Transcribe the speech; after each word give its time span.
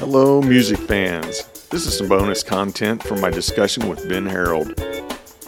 Hello, 0.00 0.40
music 0.40 0.78
fans. 0.78 1.42
This 1.68 1.84
is 1.84 1.98
some 1.98 2.08
bonus 2.08 2.42
content 2.42 3.02
from 3.02 3.20
my 3.20 3.28
discussion 3.28 3.86
with 3.86 4.08
Ben 4.08 4.24
Harold. 4.24 4.82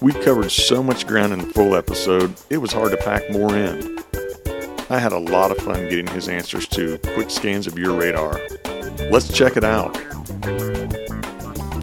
We 0.02 0.12
covered 0.12 0.52
so 0.52 0.82
much 0.82 1.06
ground 1.06 1.32
in 1.32 1.38
the 1.38 1.46
full 1.46 1.74
episode, 1.74 2.34
it 2.50 2.58
was 2.58 2.70
hard 2.70 2.90
to 2.90 2.98
pack 2.98 3.30
more 3.30 3.56
in. 3.56 3.98
I 4.90 4.98
had 4.98 5.12
a 5.12 5.18
lot 5.18 5.52
of 5.52 5.56
fun 5.56 5.88
getting 5.88 6.06
his 6.08 6.28
answers 6.28 6.66
to 6.68 6.98
quick 7.14 7.30
scans 7.30 7.66
of 7.66 7.78
your 7.78 7.98
radar. 7.98 8.38
Let's 9.10 9.32
check 9.32 9.56
it 9.56 9.64
out. 9.64 9.96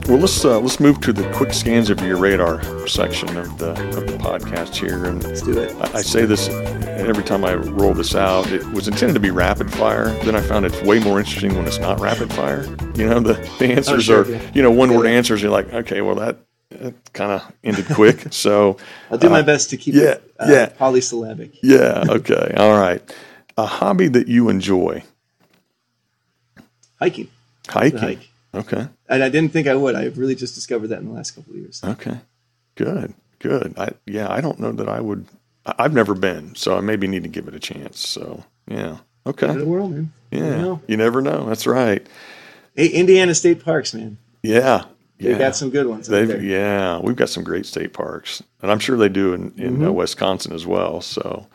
Well, 0.08 0.20
let's 0.20 0.46
uh, 0.46 0.60
let's 0.60 0.80
move 0.80 1.02
to 1.02 1.12
the 1.12 1.28
quick 1.34 1.54
scans 1.54 1.90
of 1.90 2.00
your 2.02 2.18
radar 2.18 2.62
section 2.88 3.36
of 3.36 3.58
the 3.58 3.72
of 3.72 4.06
the 4.06 4.18
podcast 4.20 4.76
here, 4.76 5.06
and 5.06 5.24
Let's 5.24 5.42
do 5.42 5.58
it. 5.58 5.76
I, 5.82 5.98
I 5.98 6.02
say 6.04 6.26
this 6.26 6.50
every 7.08 7.24
time 7.24 7.46
I 7.46 7.56
roll 7.56 7.94
this 7.94 8.16
out. 8.16 8.52
It 8.52 8.66
was 8.68 8.88
intended 8.88 9.14
to 9.14 9.20
be 9.20 9.32
rapid 9.32 9.72
fire. 9.72 10.10
Then 10.24 10.36
I 10.36 10.42
found 10.42 10.66
it's 10.66 10.82
way 10.82 11.00
more 11.00 11.20
interesting 11.20 11.56
when 11.56 11.68
it's 11.68 11.80
not 11.80 12.00
rapid 12.00 12.32
fire. 12.34 12.64
You 12.96 13.08
know, 13.08 13.20
the, 13.20 13.34
the 13.60 13.74
answers 13.74 14.06
sure, 14.06 14.24
are 14.24 14.30
yeah. 14.30 14.52
you 14.54 14.62
know 14.62 14.72
one 14.72 14.94
word 14.94 15.08
answers. 15.08 15.42
You're 15.42 15.52
like, 15.52 15.74
okay, 15.74 16.02
well 16.02 16.16
that, 16.16 16.38
that 16.70 17.14
kind 17.14 17.32
of 17.32 17.52
ended 17.64 17.88
quick. 17.88 18.28
so 18.32 18.78
I'll 19.10 19.18
do 19.18 19.28
uh, 19.28 19.32
my 19.32 19.42
best 19.42 19.70
to 19.72 19.78
keep 19.78 19.96
yeah, 19.96 20.12
it 20.12 20.34
uh, 20.40 20.48
yeah. 20.50 20.66
polysyllabic. 20.68 21.52
yeah, 21.62 22.06
okay, 22.10 22.54
all 22.58 22.80
right. 22.80 23.02
A 23.58 23.66
hobby 23.66 24.08
that 24.08 24.28
you 24.28 24.50
enjoy? 24.50 25.04
Hiking. 27.00 27.30
Hiking. 27.68 28.00
hike. 28.00 28.30
Okay. 28.54 28.88
And 29.08 29.24
I 29.24 29.30
didn't 29.30 29.52
think 29.52 29.68
I 29.68 29.76
would. 29.76 29.96
I've 29.96 30.18
really 30.18 30.36
just 30.36 30.56
discovered 30.56 30.88
that 30.88 31.00
in 31.00 31.08
the 31.08 31.14
last 31.14 31.32
couple 31.32 31.54
of 31.54 31.60
years. 31.60 31.82
Okay. 31.84 32.20
Good. 32.76 33.14
Good. 33.40 33.74
I 33.78 33.92
yeah, 34.06 34.32
I 34.32 34.42
don't 34.42 34.60
know 34.60 34.72
that 34.74 34.90
I 34.90 35.00
would 35.00 35.26
I- 35.26 35.39
I've 35.78 35.94
never 35.94 36.14
been, 36.16 36.56
so 36.56 36.78
I 36.78 36.82
maybe 36.82 37.08
need 37.08 37.24
to 37.24 37.30
give 37.30 37.48
it 37.48 37.56
a 37.56 37.60
chance. 37.60 38.00
So, 38.08 38.44
yeah. 38.68 38.98
Okay. 39.28 39.54
the 39.54 39.66
world, 39.66 39.92
man. 39.92 40.12
You 40.32 40.40
Yeah. 40.44 40.62
know. 40.62 40.82
You 40.88 40.98
never 40.98 41.22
know. 41.22 41.46
That's 41.48 41.68
right. 41.68 42.06
Hey, 42.76 42.88
Indiana 42.88 43.36
State 43.36 43.64
Parks, 43.64 43.94
man. 43.94 44.18
Yeah. 44.42 44.86
They 45.20 45.38
got 45.38 45.54
some 45.58 45.70
good 45.70 45.86
ones 45.86 46.08
They've, 46.08 46.30
there. 46.30 46.42
yeah, 46.42 46.98
we've 47.00 47.18
got 47.18 47.28
some 47.28 47.44
great 47.44 47.66
state 47.66 47.92
parks, 47.92 48.42
and 48.62 48.72
I'm 48.72 48.80
sure 48.80 48.96
they 48.96 49.10
do 49.10 49.34
in, 49.34 49.52
in 49.58 49.74
Mm-hmm. 49.74 49.88
uh, 49.88 49.92
Wisconsin 49.92 50.54
as 50.54 50.66
well. 50.66 51.02
So, 51.02 51.46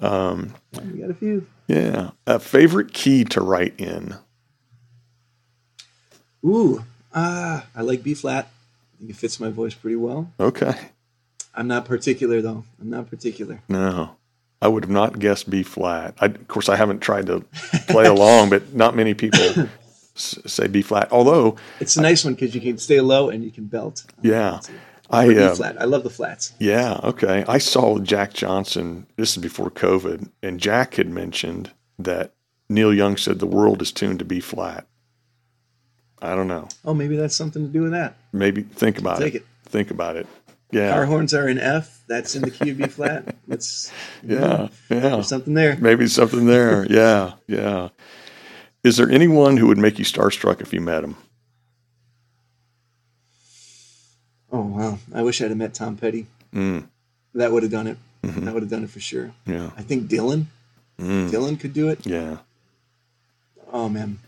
We 0.00 0.06
got 0.06 1.10
a 1.10 1.14
few. 1.14 1.46
yeah, 1.68 2.10
a 2.26 2.40
favorite 2.40 2.92
key 2.92 3.22
to 3.26 3.40
write 3.40 3.74
in. 3.78 4.16
Ooh, 6.44 6.84
ah, 7.14 7.64
I 7.76 7.82
like 7.82 8.02
B 8.02 8.14
flat. 8.14 8.46
I 8.94 8.98
think 8.98 9.10
it 9.10 9.16
fits 9.16 9.38
my 9.38 9.50
voice 9.50 9.74
pretty 9.74 9.96
well. 9.96 10.32
Okay, 10.40 10.74
I'm 11.56 11.68
not 11.68 11.84
particular 11.86 12.40
though. 12.42 12.64
I'm 12.80 12.90
not 12.90 13.08
particular. 13.10 13.62
no, 13.68 14.16
I 14.62 14.68
would 14.68 14.84
have 14.84 14.90
not 14.90 15.18
guessed 15.18 15.48
B 15.50 15.62
flat. 15.62 16.14
I, 16.20 16.26
of 16.26 16.48
course, 16.48 16.68
I 16.68 16.76
haven't 16.76 17.00
tried 17.00 17.26
to 17.26 17.40
play 17.88 18.06
along, 18.06 18.50
but 18.50 18.74
not 18.74 18.94
many 18.96 19.14
people 19.14 19.40
s- 20.16 20.38
say 20.46 20.66
B 20.66 20.82
flat. 20.82 21.10
Although, 21.12 21.56
It's 21.80 21.96
a 21.96 22.02
nice 22.02 22.24
one 22.24 22.34
because 22.34 22.54
you 22.54 22.60
can 22.60 22.78
stay 22.78 23.00
low 23.00 23.28
and 23.30 23.42
you 23.44 23.50
can 23.50 23.64
belt. 23.66 24.04
yeah, 24.22 24.60
I 25.10 25.28
B 25.28 25.38
uh, 25.38 25.54
flat. 25.54 25.80
I 25.80 25.84
love 25.84 26.02
the 26.04 26.10
flats. 26.10 26.52
Yeah, 26.58 27.00
okay. 27.04 27.44
I 27.48 27.58
saw 27.58 27.98
Jack 27.98 28.32
Johnson, 28.34 29.06
this 29.16 29.36
is 29.36 29.42
before 29.42 29.70
COVID, 29.70 30.30
and 30.42 30.58
Jack 30.60 30.94
had 30.94 31.08
mentioned 31.08 31.70
that 31.98 32.32
Neil 32.68 32.92
Young 32.92 33.16
said 33.16 33.38
the 33.38 33.46
world 33.46 33.80
is 33.82 33.92
tuned 33.92 34.18
to 34.18 34.24
B 34.24 34.40
flat. 34.40 34.86
I 36.20 36.34
don't 36.34 36.48
know. 36.48 36.68
Oh, 36.84 36.94
maybe 36.94 37.16
that's 37.16 37.36
something 37.36 37.66
to 37.66 37.72
do 37.72 37.82
with 37.82 37.92
that. 37.92 38.16
Maybe 38.32 38.62
think 38.62 38.98
about 38.98 39.18
Take 39.20 39.34
it. 39.34 39.42
it. 39.42 39.46
Think 39.70 39.90
about 39.90 40.16
it. 40.16 40.26
Yeah. 40.70 41.04
horns 41.06 41.32
are 41.32 41.48
in 41.48 41.58
F. 41.58 42.02
That's 42.08 42.34
in 42.34 42.42
the 42.42 42.50
key 42.50 42.70
of 42.70 42.78
B 42.78 42.86
flat. 42.86 43.36
Let's 43.46 43.92
Yeah. 44.22 44.68
Yeah. 44.90 44.98
there's 45.00 45.28
something 45.28 45.54
there. 45.54 45.76
Maybe 45.76 46.06
something 46.06 46.46
there. 46.46 46.86
Yeah. 46.90 47.34
Yeah. 47.46 47.88
Is 48.84 48.96
there 48.96 49.10
anyone 49.10 49.56
who 49.56 49.66
would 49.66 49.78
make 49.78 49.98
you 49.98 50.04
starstruck 50.04 50.60
if 50.60 50.72
you 50.72 50.80
met 50.80 51.02
him? 51.02 51.16
Oh 54.52 54.60
wow! 54.62 54.98
I 55.12 55.22
wish 55.22 55.42
I'd 55.42 55.48
have 55.48 55.58
met 55.58 55.74
Tom 55.74 55.96
Petty. 55.96 56.26
Mm. 56.54 56.86
That 57.34 57.50
would 57.50 57.64
have 57.64 57.72
done 57.72 57.88
it. 57.88 57.98
Mm-hmm. 58.22 58.44
That 58.44 58.54
would 58.54 58.62
have 58.62 58.70
done 58.70 58.84
it 58.84 58.90
for 58.90 59.00
sure. 59.00 59.32
Yeah. 59.44 59.70
I 59.76 59.82
think 59.82 60.08
Dylan. 60.08 60.46
Mm. 60.98 61.30
Dylan 61.30 61.58
could 61.58 61.72
do 61.74 61.88
it. 61.88 62.06
Yeah. 62.06 62.38
Oh 63.72 63.88
man. 63.88 64.18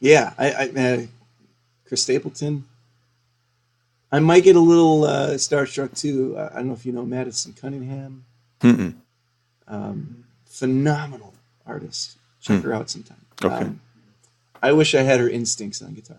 Yeah, 0.00 0.32
I, 0.36 0.50
I 0.52 0.64
uh, 0.80 1.06
Chris 1.86 2.02
Stapleton. 2.02 2.64
I 4.12 4.18
might 4.18 4.42
get 4.44 4.56
a 4.56 4.60
little 4.60 5.04
uh, 5.04 5.30
starstruck 5.34 5.98
too. 5.98 6.36
I 6.38 6.56
don't 6.56 6.66
know 6.68 6.72
if 6.74 6.84
you 6.84 6.92
know 6.92 7.04
Madison 7.04 7.52
Cunningham. 7.52 8.24
Um, 9.68 10.24
phenomenal 10.46 11.34
artist. 11.66 12.16
Check 12.40 12.62
her 12.62 12.72
out 12.74 12.90
sometime. 12.90 13.18
Hmm. 13.40 13.46
Okay. 13.46 13.56
Um, 13.66 13.80
I 14.62 14.72
wish 14.72 14.94
I 14.94 15.02
had 15.02 15.20
her 15.20 15.28
instincts 15.28 15.80
on 15.82 15.94
guitar. 15.94 16.18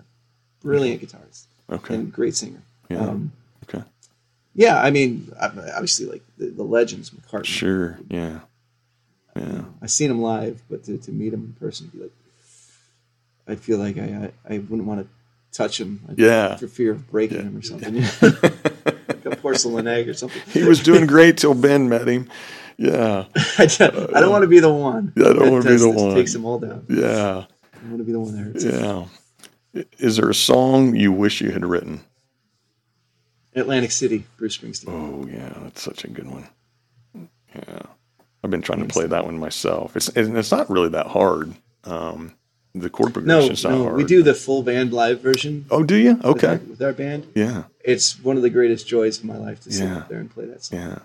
Brilliant 0.62 1.02
guitarist 1.02 1.46
Okay. 1.70 1.96
and 1.96 2.12
great 2.14 2.36
singer. 2.36 2.62
Yeah. 2.90 3.00
Um, 3.00 3.32
Okay. 3.64 3.84
yeah, 4.56 4.82
I 4.82 4.90
mean, 4.92 5.32
obviously, 5.40 6.06
like 6.08 6.24
the, 6.38 6.48
the 6.48 6.64
legends, 6.64 7.12
McCartney. 7.12 7.46
Sure. 7.46 8.00
Yeah. 8.10 8.40
Yeah. 9.36 9.64
I've 9.82 9.92
seen 9.92 10.12
him 10.12 10.22
live, 10.22 10.62
but 10.70 10.84
to, 10.86 10.98
to 10.98 11.12
meet 11.12 11.34
him 11.34 11.42
in 11.42 11.54
person, 11.54 11.88
be 11.94 12.00
like, 12.04 12.12
I 13.48 13.56
feel 13.56 13.78
like 13.78 13.98
I 13.98 14.32
I, 14.48 14.54
I 14.56 14.58
wouldn't 14.60 14.86
want 14.88 15.02
to 15.02 15.08
touch 15.52 15.80
him. 15.80 16.02
Yeah. 16.16 16.56
for 16.56 16.68
fear 16.68 16.92
of 16.92 17.10
breaking 17.10 17.42
him 17.42 17.58
or 17.58 17.62
something, 17.62 17.96
like 18.22 19.26
a 19.26 19.36
porcelain 19.38 19.88
egg 19.88 20.10
or 20.10 20.14
something. 20.14 20.42
He 20.52 20.64
was 20.64 20.82
doing 20.82 21.06
great 21.08 21.38
till 21.38 21.54
Ben 21.54 21.90
met 21.90 22.08
him. 22.08 22.30
Yeah. 22.78 23.26
I 23.58 23.66
don't, 23.68 24.16
I 24.16 24.20
don't 24.20 24.32
want 24.32 24.44
to 24.44 24.48
be 24.48 24.60
the 24.60 24.74
one. 24.74 25.14
Yeah, 25.16 25.30
I 25.30 25.34
don't 25.34 25.52
wanna 25.52 25.70
be 25.70 25.78
the 25.78 25.90
one. 25.90 26.16
Takes 26.16 26.34
them 26.34 26.46
all 26.46 26.60
down. 26.60 26.86
Yeah. 26.90 27.46
I 27.74 27.88
want 27.88 27.98
to 27.98 28.04
be 28.04 28.12
the 28.12 28.20
one 28.20 28.36
that 28.36 28.44
hurts. 28.44 28.64
Yeah. 28.64 29.06
Is 30.00 30.18
there 30.18 30.30
a 30.30 30.36
song 30.36 30.96
you 30.96 31.12
wish 31.12 31.42
you 31.42 31.52
had 31.52 31.66
written? 31.66 32.02
Atlantic 33.56 33.92
City, 33.92 34.26
Bruce 34.38 34.58
Springsteen. 34.58 34.90
Oh 34.90 35.28
yeah, 35.28 35.54
that's 35.64 35.82
such 35.82 36.04
a 36.04 36.08
good 36.08 36.28
one. 36.30 36.48
Yeah, 37.56 37.82
I've 38.44 38.52
been 38.52 38.62
trying 38.62 38.80
to 38.80 38.88
play 38.88 39.08
that 39.08 39.26
one 39.26 39.38
myself. 39.38 39.96
It's 39.96 40.10
it's 40.10 40.52
not 40.52 40.70
really 40.70 40.90
that 40.90 41.08
hard. 41.08 41.54
Um, 41.84 42.34
the 42.74 42.90
chord 42.90 43.10
no, 43.10 43.14
progression's 43.14 43.64
not 43.64 43.72
no, 43.72 43.84
hard. 43.84 43.98
we 43.98 44.04
do 44.04 44.24
the 44.24 44.34
full 44.34 44.64
band 44.64 44.94
live 44.94 45.22
version. 45.22 45.66
Oh, 45.70 45.84
do 45.84 45.96
you? 45.96 46.16
with 46.16 46.26
Okay. 46.26 46.48
our- 46.48 46.58
with 46.58 46.82
our 46.82 46.94
band. 46.94 47.28
Yeah. 47.36 47.64
It's 47.84 48.20
one 48.24 48.38
of 48.38 48.44
the 48.44 48.50
greatest 48.50 48.88
joys 48.88 49.18
of 49.20 49.26
my 49.26 49.38
life 49.38 49.62
to 49.64 49.72
sit 49.72 49.86
Yeah. 49.88 49.98
up 49.98 50.10
there 50.10 50.20
and 50.20 50.30
play 50.30 50.46
that 50.46 50.64
song. 50.64 50.80
Yeah. 50.80 51.00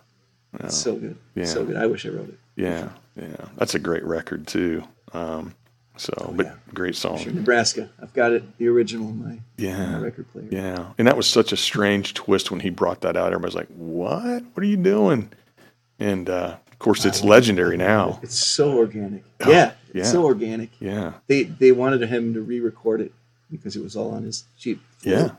It's 0.60 0.76
so 0.76 0.94
good. 0.96 1.16
Yeah. 1.34 1.44
So 1.46 1.64
good. 1.64 1.76
I 1.76 1.86
wish 1.86 2.06
I 2.06 2.10
wrote 2.10 2.28
it. 2.28 2.38
Yeah. 2.56 2.90
Yeah. 3.16 3.46
That's 3.56 3.74
a 3.74 3.78
great 3.78 4.04
record 4.04 4.46
too. 4.46 4.84
Um, 5.12 5.54
so, 5.96 6.12
but 6.36 6.46
Oh, 6.46 6.48
yeah. 6.50 6.54
great 6.74 6.94
song. 6.94 7.18
Sure, 7.18 7.32
Nebraska. 7.32 7.88
I've 8.00 8.12
got 8.14 8.32
it, 8.32 8.56
the 8.58 8.68
original 8.68 9.08
in 9.08 9.18
my, 9.18 9.30
my 9.30 9.38
Yeah. 9.58 10.00
record 10.00 10.30
player. 10.32 10.46
Yeah. 10.50 10.86
And 10.98 11.06
that 11.08 11.16
was 11.16 11.26
such 11.26 11.52
a 11.52 11.56
strange 11.56 12.14
twist 12.14 12.50
when 12.50 12.60
he 12.60 12.70
brought 12.70 13.00
that 13.00 13.16
out. 13.16 13.32
Everybody's 13.32 13.54
like, 13.56 13.68
"What? 13.68 14.44
What 14.54 14.62
are 14.62 14.64
you 14.64 14.76
doing?" 14.76 15.30
And 15.98 16.28
uh, 16.28 16.56
of 16.76 16.80
course, 16.80 17.06
it's 17.06 17.24
legendary 17.24 17.78
now. 17.78 18.20
It's 18.22 18.36
so 18.38 18.76
organic. 18.76 19.24
yeah, 19.40 19.48
yeah. 19.48 19.72
it's 19.94 20.12
so 20.12 20.24
organic. 20.26 20.70
Yeah. 20.78 21.14
They 21.26 21.44
they 21.44 21.72
wanted 21.72 22.02
him 22.06 22.34
to 22.34 22.42
re-record 22.42 23.00
it 23.00 23.12
because 23.50 23.76
it 23.76 23.82
was 23.82 23.96
all 23.96 24.10
on 24.10 24.24
his 24.24 24.44
cheap 24.58 24.82
Yeah, 25.02 25.30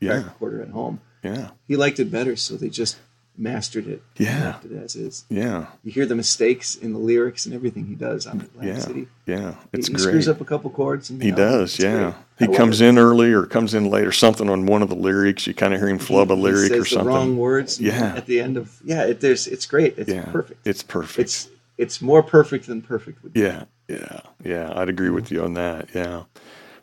yeah. 0.00 0.24
recorder 0.24 0.62
at 0.62 0.70
home. 0.70 1.00
Yeah. 1.22 1.50
He 1.68 1.76
liked 1.76 2.00
it 2.00 2.10
better, 2.10 2.34
so 2.34 2.56
they 2.56 2.70
just 2.70 2.96
mastered 3.38 3.86
it. 3.86 4.02
Yeah. 4.16 4.56
it 4.64 4.72
as 4.72 4.96
is. 4.96 5.24
Yeah. 5.28 5.66
You 5.84 5.92
hear 5.92 6.06
the 6.06 6.14
mistakes 6.14 6.76
in 6.76 6.92
the 6.92 6.98
lyrics 6.98 7.46
and 7.46 7.54
everything 7.54 7.86
he 7.86 7.94
does 7.94 8.26
on 8.26 8.40
Atlantic 8.40 8.76
Yeah. 8.76 8.80
City. 8.80 9.08
Yeah. 9.26 9.50
He, 9.52 9.78
It's 9.78 9.88
he 9.88 9.94
great. 9.94 10.02
screws 10.02 10.28
up 10.28 10.40
a 10.40 10.44
couple 10.44 10.70
chords. 10.70 11.10
And 11.10 11.22
He 11.22 11.32
oh, 11.32 11.36
does, 11.36 11.78
yeah. 11.78 12.14
He 12.38 12.46
I 12.46 12.48
comes 12.48 12.80
in 12.80 12.98
early 12.98 13.32
or 13.32 13.46
comes 13.46 13.74
in 13.74 13.90
late 13.90 14.06
or 14.06 14.12
something 14.12 14.48
on 14.48 14.66
one 14.66 14.82
of 14.82 14.88
the 14.88 14.94
lyrics. 14.94 15.46
You 15.46 15.54
kind 15.54 15.74
of 15.74 15.80
hear 15.80 15.88
him 15.88 15.98
flub 15.98 16.30
a 16.30 16.36
He 16.36 16.42
lyric 16.42 16.72
or 16.72 16.84
something. 16.84 17.06
The 17.06 17.10
wrong 17.12 17.36
words. 17.36 17.80
Yeah. 17.80 18.14
At 18.16 18.26
the 18.26 18.40
end 18.40 18.56
of 18.56 18.80
yeah, 18.84 19.04
it, 19.04 19.20
there's 19.20 19.46
it's 19.46 19.66
great. 19.66 19.98
It's 19.98 20.10
yeah, 20.10 20.24
perfect. 20.30 20.66
It's 20.66 20.82
perfect. 20.82 21.18
It's 21.18 21.48
it's 21.78 22.00
more 22.00 22.22
perfect 22.22 22.66
than 22.66 22.80
perfect 22.80 23.18
yeah, 23.34 23.64
yeah, 23.86 24.20
yeah. 24.42 24.72
I'd 24.74 24.88
agree 24.88 25.10
with 25.10 25.30
you 25.30 25.44
on 25.44 25.54
that. 25.54 25.88
Yeah. 25.94 26.24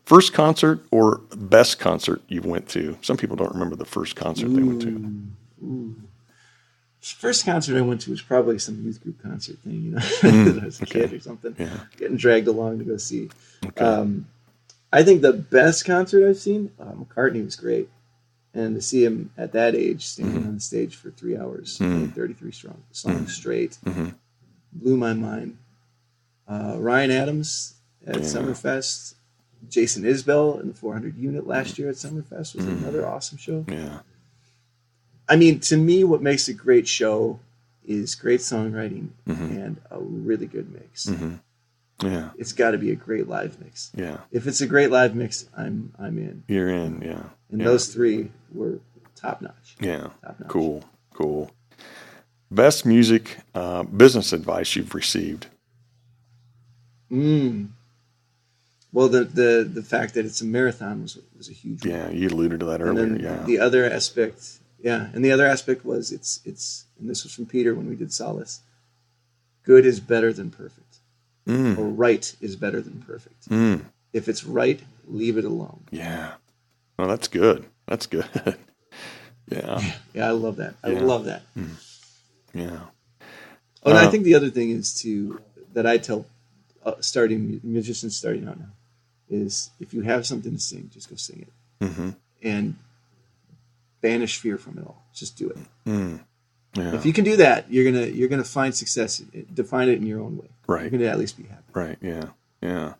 First 0.05 0.33
concert 0.33 0.85
or 0.91 1.19
best 1.35 1.79
concert 1.79 2.21
you 2.27 2.41
went 2.41 2.67
to? 2.69 2.97
Some 3.01 3.17
people 3.17 3.35
don't 3.35 3.53
remember 3.53 3.75
the 3.75 3.85
first 3.85 4.15
concert 4.15 4.49
they 4.49 4.61
went 4.61 4.81
to. 4.81 6.03
First 7.03 7.45
concert 7.45 7.77
I 7.77 7.81
went 7.81 8.01
to 8.01 8.11
was 8.11 8.21
probably 8.21 8.57
some 8.59 8.81
youth 8.83 9.03
group 9.03 9.21
concert 9.21 9.57
thing, 9.59 9.81
you 9.83 9.91
know, 9.91 9.99
I 10.61 10.65
was 10.65 10.81
a 10.81 10.85
kid 10.85 11.11
or 11.11 11.19
something. 11.19 11.53
Mm, 11.53 11.59
Yeah. 11.59 11.79
Getting 11.97 12.15
dragged 12.17 12.47
along 12.47 12.79
to 12.79 12.85
go 12.85 12.95
see. 12.97 13.29
Um, 13.77 14.27
I 14.91 15.03
think 15.03 15.21
the 15.21 15.33
best 15.33 15.83
concert 15.85 16.27
I've 16.27 16.37
seen, 16.37 16.71
uh, 16.79 16.91
McCartney 16.93 17.43
was 17.43 17.55
great. 17.57 17.89
And 18.53 18.75
to 18.75 18.81
see 18.81 19.03
him 19.03 19.31
at 19.37 19.51
that 19.53 19.75
age 19.75 20.05
standing 20.05 20.37
Mm-hmm. 20.39 20.47
on 20.47 20.53
the 20.55 20.61
stage 20.61 20.95
for 20.95 21.09
three 21.11 21.35
hours, 21.35 21.77
Mm. 21.79 21.89
playing 21.91 22.11
33 22.11 22.51
strong 22.51 22.83
songs 22.91 23.33
straight, 23.35 23.77
Mhm. 23.85 24.13
blew 24.71 24.95
my 24.95 25.13
mind. 25.13 25.57
Uh, 26.47 26.75
Ryan 26.79 27.11
Adams 27.11 27.73
at 28.05 28.17
Summerfest, 28.17 29.15
Jason 29.69 30.03
Isbell 30.03 30.61
in 30.61 30.67
the 30.69 30.73
400 30.73 31.17
unit 31.17 31.47
last 31.47 31.77
year 31.79 31.89
at 31.89 31.95
Summerfest 31.95 32.55
was 32.55 32.65
another 32.65 33.05
awesome 33.07 33.37
show. 33.39 33.65
Yeah. 33.67 33.99
I 35.29 35.35
mean, 35.35 35.59
to 35.61 35.77
me, 35.77 36.03
what 36.03 36.21
makes 36.21 36.47
a 36.47 36.53
great 36.53 36.87
show 36.87 37.39
is 37.85 38.15
great 38.15 38.39
songwriting 38.41 39.09
Mhm. 39.27 39.65
and 39.65 39.77
a 39.91 39.99
really 39.99 40.45
good 40.47 40.71
mix. 40.71 41.05
Mhm. 41.07 41.39
Yeah. 42.01 42.31
it's 42.37 42.51
got 42.51 42.71
to 42.71 42.77
be 42.77 42.91
a 42.91 42.95
great 42.95 43.27
live 43.29 43.61
mix. 43.61 43.89
Yeah. 43.95 44.17
If 44.31 44.45
it's 44.47 44.59
a 44.61 44.67
great 44.67 44.89
live 44.91 45.15
mix, 45.15 45.45
I'm 45.55 45.93
I'm 45.97 46.17
in. 46.17 46.43
You're 46.47 46.67
in. 46.69 47.01
Yeah. 47.01 47.29
And 47.49 47.59
yeah. 47.61 47.65
those 47.65 47.87
three 47.87 48.29
were 48.51 48.79
top 49.15 49.41
notch. 49.41 49.75
Yeah. 49.79 50.09
Top 50.21 50.39
notch. 50.39 50.49
Cool. 50.49 50.83
Cool. 51.13 51.51
Best 52.51 52.85
music 52.85 53.37
uh, 53.55 53.83
business 53.83 54.33
advice 54.33 54.75
you've 54.75 54.93
received. 54.93 55.47
Mm. 57.11 57.69
Well, 58.91 59.07
the, 59.07 59.23
the 59.23 59.69
the 59.71 59.83
fact 59.83 60.13
that 60.15 60.25
it's 60.25 60.41
a 60.41 60.45
marathon 60.45 61.01
was 61.03 61.17
was 61.37 61.49
a 61.49 61.53
huge 61.53 61.85
one. 61.85 61.93
Yeah, 61.95 62.09
you 62.09 62.27
alluded 62.29 62.59
to 62.59 62.65
that 62.67 62.81
And 62.81 62.89
earlier. 62.89 63.05
then 63.07 63.19
Yeah. 63.19 63.43
the 63.45 63.59
other 63.59 63.85
aspect, 63.89 64.59
yeah, 64.83 65.09
and 65.13 65.25
the 65.25 65.31
other 65.31 65.47
aspect 65.47 65.83
was 65.85 66.11
it's 66.11 66.41
it's 66.45 66.85
and 66.99 67.09
this 67.09 67.23
was 67.23 67.33
from 67.33 67.47
Peter 67.47 67.73
when 67.73 67.89
we 67.89 67.95
did 67.95 68.13
Solace. 68.13 68.61
Good 69.63 69.85
is 69.85 69.99
better 70.01 70.33
than 70.33 70.51
perfect, 70.51 70.97
Mm, 71.47 71.77
or 71.77 71.85
right 71.87 72.35
is 72.41 72.55
better 72.57 72.81
than 72.81 73.01
perfect. 73.01 73.49
mm, 73.49 73.81
If 74.13 74.27
it's 74.27 74.43
right, 74.45 74.81
leave 75.07 75.37
it 75.37 75.45
alone. 75.45 75.85
yeah. 75.91 76.33
Oh, 76.99 77.07
that's 77.07 77.27
good. 77.29 77.65
That's 77.87 78.05
good. 78.05 78.27
yeah. 79.49 79.81
Yeah, 80.13 80.27
I 80.27 80.31
love 80.31 80.57
that. 80.57 80.75
I 80.83 80.89
Yeah. 80.91 81.03
love 81.05 81.25
that. 81.25 81.43
Yeah. 82.53 82.79
Oh, 83.83 83.89
and 83.89 83.97
I 83.97 84.05
Uh, 84.05 84.11
think 84.11 84.25
the 84.25 84.35
other 84.35 84.49
thing 84.51 84.69
is 84.69 84.93
to 85.01 85.41
that 85.73 85.87
I 85.87 85.97
tell 85.97 86.25
uh, 86.85 86.95
starting 87.01 87.59
musicians 87.63 88.15
starting 88.15 88.47
out 88.47 88.59
now 88.59 88.71
is 89.29 89.71
if 89.79 89.93
you 89.93 90.01
have 90.01 90.25
something 90.27 90.53
to 90.53 90.59
sing, 90.59 90.89
just 90.93 91.09
go 91.09 91.15
sing 91.15 91.47
it 91.47 91.85
hmm 91.87 92.09
and 92.43 92.75
banish 94.03 94.37
fear 94.37 94.59
from 94.59 94.77
it 94.77 94.85
all. 94.85 95.03
Just 95.15 95.35
do 95.37 95.49
it. 95.49 95.57
Mm, 95.87 96.19
yeah. 96.75 96.93
If 96.93 97.05
you 97.07 97.13
can 97.13 97.23
do 97.23 97.37
that, 97.37 97.71
you're 97.71 97.85
gonna 97.91 98.05
you're 98.05 98.29
gonna 98.29 98.43
find 98.43 98.75
success. 98.75 99.17
Define 99.51 99.89
it 99.89 99.93
in 99.97 100.05
your 100.05 100.19
own 100.19 100.37
way. 100.37 100.49
Right. 100.67 100.81
You're 100.83 100.91
gonna 100.91 101.05
at 101.09 101.17
least 101.17 101.37
be 101.37 101.43
happy. 101.45 101.63
Right. 101.73 101.97
Yeah. 102.01 102.25
Yeah. 102.61 102.93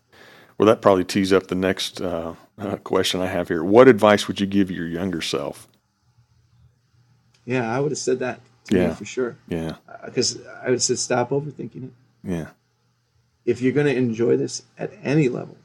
Well, 0.58 0.66
that 0.66 0.80
probably 0.82 1.04
tees 1.04 1.32
up 1.32 1.46
the 1.48 1.54
next 1.54 2.00
uh, 2.00 2.34
uh, 2.58 2.76
question 2.76 3.20
I 3.20 3.26
have 3.26 3.48
here. 3.48 3.62
What 3.62 3.86
advice 3.88 4.26
would 4.28 4.40
you 4.40 4.46
give 4.46 4.70
your 4.70 4.86
younger 4.86 5.20
self? 5.20 5.68
Yeah, 7.44 7.70
I 7.70 7.80
would 7.80 7.90
have 7.92 7.98
said 7.98 8.20
that 8.20 8.40
to 8.66 8.76
Yeah. 8.76 8.88
me 8.88 8.94
for 8.94 9.04
sure. 9.04 9.36
Yeah. 9.48 9.76
Because 10.04 10.38
I 10.46 10.64
would 10.66 10.74
have 10.74 10.82
said 10.82 10.98
stop 10.98 11.30
overthinking 11.30 11.84
it. 11.84 11.92
Yeah. 12.22 12.50
If 13.44 13.60
you're 13.60 13.72
gonna 13.72 13.90
enjoy 13.90 14.36
this 14.36 14.62
at 14.78 14.92
any 15.02 15.28
level, 15.28 15.56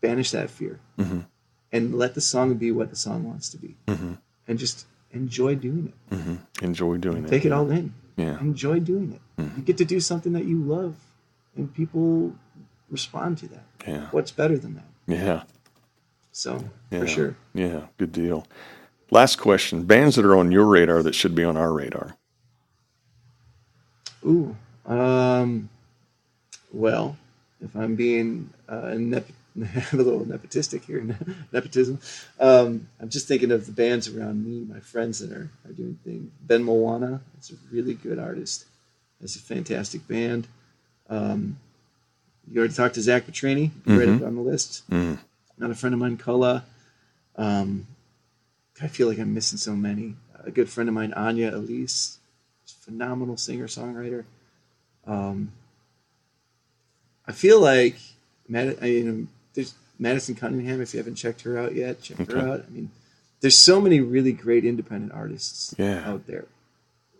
banish 0.00 0.30
that 0.32 0.50
fear 0.50 0.80
Mhm. 0.98 1.26
And 1.72 1.94
let 1.94 2.14
the 2.14 2.20
song 2.20 2.54
be 2.54 2.72
what 2.72 2.90
the 2.90 2.96
song 2.96 3.24
wants 3.24 3.48
to 3.50 3.58
be, 3.58 3.76
Mhm. 3.86 4.18
and 4.46 4.58
just 4.58 4.86
enjoy 5.12 5.54
doing 5.54 5.92
it. 6.10 6.14
hmm 6.16 6.36
Enjoy 6.62 6.96
doing 6.96 7.24
it. 7.24 7.28
Take 7.28 7.44
it 7.44 7.52
all 7.52 7.70
in. 7.70 7.92
Yeah. 8.16 8.38
Enjoy 8.40 8.80
doing 8.80 9.12
it. 9.12 9.20
Mhm. 9.42 9.56
You 9.58 9.62
get 9.62 9.78
to 9.78 9.84
do 9.84 10.00
something 10.00 10.32
that 10.32 10.44
you 10.44 10.58
love, 10.62 10.96
and 11.56 11.72
people 11.72 12.34
respond 12.90 13.38
to 13.38 13.48
that. 13.48 13.64
Yeah. 13.86 14.08
What's 14.10 14.30
better 14.32 14.58
than 14.58 14.74
that? 14.74 14.88
Yeah. 15.06 15.42
So 16.32 16.64
Yeah. 16.90 17.00
for 17.00 17.06
sure. 17.06 17.36
Yeah. 17.54 17.86
Good 17.96 18.12
deal. 18.12 18.46
Last 19.10 19.36
question. 19.36 19.84
Bands 19.84 20.16
that 20.16 20.24
are 20.24 20.36
on 20.36 20.52
your 20.52 20.66
radar 20.66 21.02
that 21.02 21.14
should 21.14 21.34
be 21.34 21.44
on 21.44 21.56
our 21.56 21.72
radar. 21.72 22.16
Ooh. 24.24 24.56
Um, 24.84 25.68
well, 26.72 27.16
if 27.60 27.74
I'm 27.76 27.94
being 27.94 28.50
uh, 28.68 28.94
nep- 28.98 29.30
a 29.92 29.96
little 29.96 30.20
nepotistic 30.20 30.84
here, 30.84 31.04
nepotism, 31.52 31.98
um, 32.38 32.88
I'm 33.00 33.08
just 33.08 33.26
thinking 33.28 33.50
of 33.50 33.66
the 33.66 33.72
bands 33.72 34.08
around 34.08 34.44
me, 34.44 34.64
my 34.64 34.80
friends 34.80 35.18
that 35.20 35.32
are, 35.32 35.50
are 35.64 35.72
doing 35.72 35.98
things. 36.04 36.30
Ben 36.42 36.62
Moana 36.62 37.20
is 37.40 37.50
a 37.50 37.54
really 37.72 37.94
good 37.94 38.18
artist. 38.18 38.66
It's 39.20 39.36
a 39.36 39.40
fantastic 39.40 40.06
band. 40.06 40.46
Um, 41.08 41.58
you 42.50 42.58
already 42.58 42.74
talked 42.74 42.94
to 42.94 43.02
Zach 43.02 43.26
Petrini, 43.26 43.70
right 43.84 44.08
up 44.08 44.22
on 44.22 44.36
the 44.36 44.40
list. 44.40 44.88
Mm. 44.90 45.18
Not 45.58 45.70
a 45.70 45.74
friend 45.74 45.92
of 45.92 46.00
mine, 46.00 46.16
Kola. 46.16 46.64
Um, 47.36 47.86
I 48.80 48.86
feel 48.86 49.08
like 49.08 49.18
I'm 49.18 49.34
missing 49.34 49.58
so 49.58 49.74
many. 49.74 50.14
A 50.44 50.50
good 50.50 50.70
friend 50.70 50.88
of 50.88 50.94
mine, 50.94 51.12
Anya 51.14 51.54
Elise, 51.54 52.18
phenomenal 52.66 53.36
singer 53.36 53.66
songwriter. 53.66 54.24
Um, 55.06 55.52
I 57.26 57.32
feel 57.32 57.60
like 57.60 57.96
Mad- 58.48 58.78
I, 58.80 58.86
you 58.86 59.04
know, 59.04 59.26
there's 59.58 59.74
Madison 59.98 60.36
Cunningham. 60.36 60.80
If 60.80 60.94
you 60.94 60.98
haven't 60.98 61.16
checked 61.16 61.40
her 61.42 61.58
out 61.58 61.74
yet, 61.74 62.00
check 62.00 62.20
Okay. 62.20 62.32
her 62.32 62.48
out. 62.48 62.64
I 62.64 62.70
mean, 62.70 62.90
there's 63.40 63.56
so 63.58 63.80
many 63.80 64.00
really 64.00 64.30
great 64.32 64.64
independent 64.64 65.10
artists 65.12 65.74
Yeah. 65.76 66.08
out 66.08 66.28
there 66.28 66.44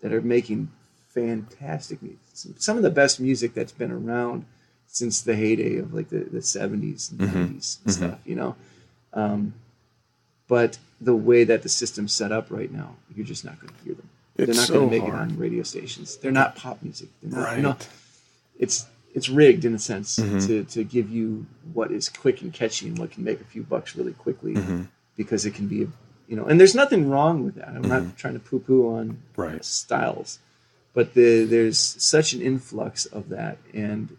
that 0.02 0.12
are 0.12 0.20
making 0.22 0.70
fantastic 1.08 2.00
music. 2.00 2.20
Some- 2.58 2.76
of 2.76 2.84
the 2.84 2.90
best 2.90 3.18
music 3.18 3.54
that's 3.54 3.72
been 3.72 3.90
around 3.90 4.44
since 4.86 5.20
the 5.20 5.34
heyday 5.34 5.76
of 5.78 5.92
like 5.92 6.10
the, 6.10 6.20
the 6.20 6.40
70s 6.40 7.10
and 7.10 7.20
Mhm. 7.20 7.32
90s 7.34 7.78
and 7.84 7.92
stuff, 7.94 8.18
you 8.24 8.36
know. 8.36 8.54
Um, 9.12 9.54
but 10.46 10.78
the 11.00 11.16
way 11.16 11.42
that 11.44 11.62
the 11.62 11.68
system's 11.68 12.12
set 12.12 12.30
up 12.30 12.50
right 12.50 12.70
now, 12.72 12.94
you're 13.14 13.26
just 13.26 13.44
not 13.44 13.60
going 13.60 13.72
to 13.74 13.84
hear 13.84 13.94
them. 13.94 14.08
It's 14.36 14.46
They're 14.46 14.54
not 14.54 14.66
so 14.68 14.74
going 14.74 14.90
to 14.90 14.94
make 14.96 15.02
hard. 15.12 15.30
it 15.30 15.32
on 15.32 15.38
radio 15.38 15.62
stations. 15.64 16.16
They're 16.16 16.30
not 16.30 16.54
pop 16.54 16.80
music. 16.82 17.08
They're 17.20 17.32
not, 17.32 17.44
Right. 17.44 17.56
You 17.56 17.62
know, 17.64 17.76
it's 18.60 18.86
it's 19.14 19.28
rigged 19.28 19.64
in 19.64 19.74
a 19.74 19.78
sense 19.78 20.18
Mhm. 20.18 20.46
to, 20.46 20.64
to 20.64 20.84
give 20.84 21.08
you 21.10 21.46
what 21.72 21.90
is 21.90 22.08
quick 22.08 22.42
and 22.42 22.52
catchy 22.52 22.88
and 22.88 22.98
what 22.98 23.10
can 23.10 23.24
make 23.24 23.40
a 23.40 23.44
few 23.44 23.62
bucks 23.62 23.96
really 23.96 24.12
quickly 24.12 24.54
hmm 24.54 24.82
because 25.16 25.44
it 25.44 25.52
can 25.52 25.66
be, 25.66 25.78
you 26.28 26.36
know, 26.36 26.44
and 26.44 26.60
there's 26.60 26.76
nothing 26.76 27.10
wrong 27.10 27.44
with 27.44 27.56
that. 27.56 27.66
I'm 27.70 27.82
Mhm. 27.86 27.88
not 27.88 28.16
trying 28.16 28.34
to 28.34 28.38
poo 28.40 28.60
poo 28.60 28.86
on 28.94 29.18
Right. 29.36 29.64
styles, 29.64 30.38
but 30.94 31.14
the, 31.14 31.44
there's 31.44 31.76
such 31.78 32.32
an 32.34 32.40
influx 32.40 33.04
of 33.06 33.28
that, 33.30 33.58
and 33.74 34.16